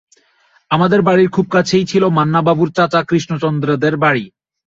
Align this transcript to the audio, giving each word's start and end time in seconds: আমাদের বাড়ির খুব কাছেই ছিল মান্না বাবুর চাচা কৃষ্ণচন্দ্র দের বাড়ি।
আমাদের 0.71 0.99
বাড়ির 1.01 1.29
খুব 1.29 1.45
কাছেই 1.49 1.85
ছিল 1.85 2.03
মান্না 2.09 2.41
বাবুর 2.41 2.69
চাচা 2.71 3.01
কৃষ্ণচন্দ্র 3.03 3.69
দের 3.77 3.95
বাড়ি। 3.97 4.25